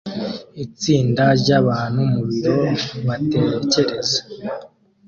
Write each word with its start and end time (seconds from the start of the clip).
Itsinda 0.65 1.23
ryabantu 1.41 2.01
mubiro 2.13 2.57
batekereza 3.07 4.19